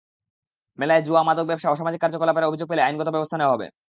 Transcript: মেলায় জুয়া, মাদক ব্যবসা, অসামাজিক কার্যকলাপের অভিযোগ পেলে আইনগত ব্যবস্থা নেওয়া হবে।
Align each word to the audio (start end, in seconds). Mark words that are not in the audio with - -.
মেলায় 0.79 1.01
জুয়া, 1.01 1.21
মাদক 1.23 1.45
ব্যবসা, 1.45 1.67
অসামাজিক 1.71 1.99
কার্যকলাপের 2.01 2.43
অভিযোগ 2.43 2.67
পেলে 2.69 2.81
আইনগত 2.81 3.07
ব্যবস্থা 3.09 3.37
নেওয়া 3.37 3.53
হবে। 3.55 3.67